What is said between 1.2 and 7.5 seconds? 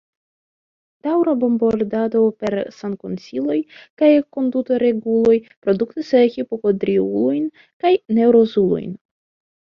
bombardado per sankonsiloj kaj kondutoreguloj produktas hipokondriulojn